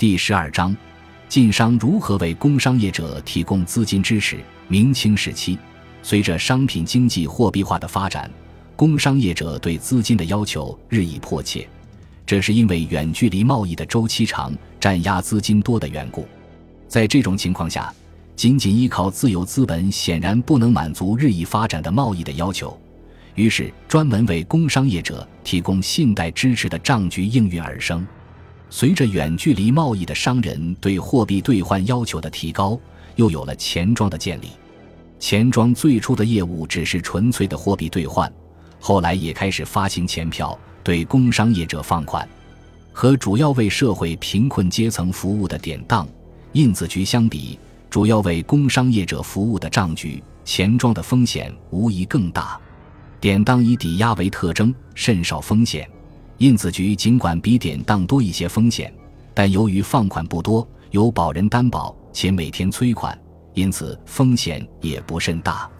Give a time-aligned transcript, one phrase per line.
[0.00, 0.74] 第十二章，
[1.28, 4.38] 晋商如何为工商业者提供资金支持？
[4.66, 5.58] 明清时期，
[6.02, 8.30] 随着商品经济货币化的发展，
[8.76, 11.68] 工商业者对资金的要求日益迫切。
[12.24, 16.26] 这是因为远距离贸易的周期长、占压资金多的缘故。
[16.88, 17.94] 在这种情况下，
[18.34, 22.74] 仅仅依靠自由资本显然不能满足日益发展的贸易的要求。
[23.34, 28.06] 于是，专门为工商业者提供信贷支持的账局应运而生。
[28.72, 32.78] 随着远距离贸易的商人对货币兑换要求的提高，
[33.16, 34.46] 又有了钱庄的建立。
[35.18, 38.32] 钱庄最初的业务只是纯粹的货币兑换，
[38.78, 42.26] 后来也开始发行钱票，对工商业者放款。
[42.92, 46.06] 和主要为社会贫困阶层服务的典当、
[46.52, 47.58] 印字局相比，
[47.90, 52.58] 主要为工商业者服务的账局、钱庄的风险无疑更大。
[53.20, 55.88] 典当以抵押为特征，甚少风险。
[56.40, 58.90] 印子局尽管比典当多一些风险，
[59.34, 63.16] 但由于放款不多，有保人担保，且每天催款，
[63.52, 65.70] 因此风险也不甚大。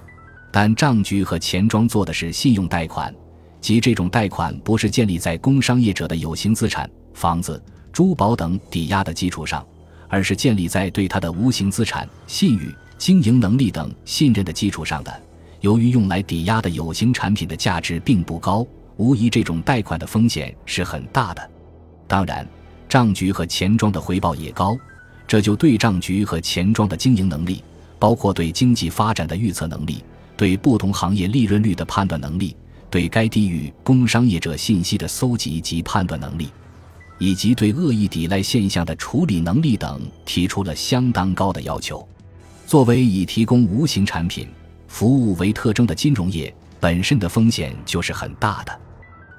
[0.53, 3.11] 但账局和钱庄做的是信用贷款，
[3.59, 9.67] 即这种贷款不是建立在工商业者的有形资产（房子、珠宝等）抵押的基础上，
[10.09, 15.23] 而是建立在对他的无形资产（信誉、经营能力等）信任的基础上的。
[15.63, 18.67] 由于用来抵押的有形产品的价值并不高。
[19.01, 21.51] 无疑，这种贷款的风险是很大的。
[22.07, 22.47] 当然，
[22.87, 24.77] 账局和钱庄的回报也高，
[25.27, 27.65] 这就对账局和钱庄的经营能力，
[27.99, 30.05] 包括对经济发展的预测能力、
[30.37, 32.55] 对不同行业利润率的判断能力、
[32.91, 36.51] 对该地域工商业者信息的搜集及判断能力，
[37.19, 42.07] 以及对恶意抵赖现象的处理能力等，提出了相当高的要求。
[42.67, 44.47] 作为以提供无形产品、
[44.89, 48.79] 服务为特征的金融业，本身的风险就是很大的。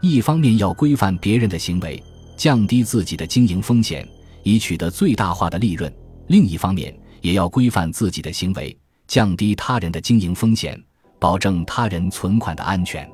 [0.02, 2.04] 一方面要规范别人的行为，
[2.36, 4.08] 降低自己的经营风险，
[4.42, 5.88] 以取得最大化的利润；
[6.26, 8.76] 另一方面也要规范自己的行为，
[9.08, 10.82] 降低他人的经营风险，
[11.20, 13.08] 保证他人存款的安全。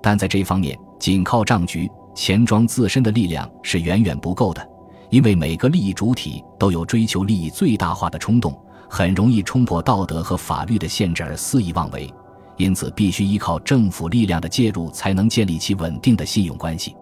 [0.00, 4.64] 但在这方面，仅靠账局、钱庄自身的力量是远远不够的，
[5.10, 8.56] 因为每个利益主体都有追求利益最大化的冲动，
[8.88, 12.08] 很容易冲破道德和法律的限制而肆意妄为。
[12.60, 16.94] 因此，必须依靠政府力量的介入，才能建立起稳定的信用关系。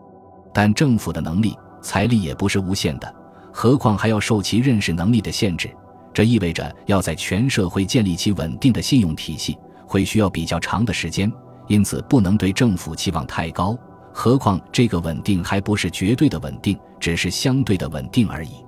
[0.54, 3.12] 但政府的能力、财力也不是无限的，
[3.52, 5.69] 何况还要受其认识能力的限制。
[6.14, 11.30] 这意味着要在全社会建立起稳定的信用体系，会需要比较长的时间。
[11.66, 13.76] 因此，不能对政府期望太高。
[14.12, 18.64] 何况，这个稳定还不是绝对的稳定，只是相对的稳定而已。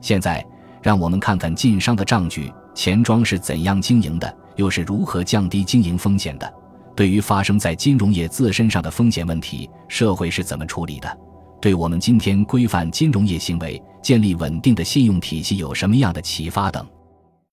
[0.00, 0.44] 现在，
[0.82, 4.36] 让我们看看晋商的账局、钱庄是怎样经营的。
[4.56, 6.52] 又是如何降低经营风险的？
[6.94, 11.18] 对于发生在金融业自身上的风险问题，社会是怎么处理的？
[11.60, 16.86] 对我们今天规范金融业行为、建立稳定的信用体系有什么样的启发等？